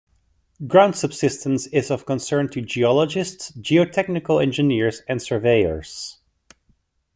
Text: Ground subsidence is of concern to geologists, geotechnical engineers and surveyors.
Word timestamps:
Ground 0.65 0.95
subsidence 0.95 1.67
is 1.67 1.91
of 1.91 2.07
concern 2.07 2.49
to 2.49 2.61
geologists, 2.63 3.51
geotechnical 3.51 4.41
engineers 4.41 5.03
and 5.07 5.21
surveyors. 5.21 6.17